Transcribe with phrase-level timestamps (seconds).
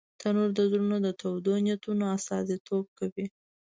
[0.19, 3.25] تنور د زړونو د تودو نیتونو استازیتوب کوي